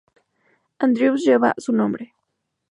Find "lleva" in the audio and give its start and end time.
1.27-1.53